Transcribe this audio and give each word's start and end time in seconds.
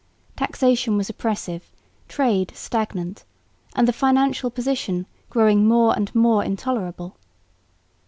Taxation 0.35 0.97
was 0.97 1.11
oppressive, 1.11 1.71
trade 2.07 2.51
stagnant, 2.55 3.23
and 3.75 3.87
the 3.87 3.93
financial 3.93 4.49
position 4.49 5.05
growing 5.29 5.67
more 5.67 5.95
and 5.95 6.15
more 6.15 6.43
intolerable. 6.43 7.17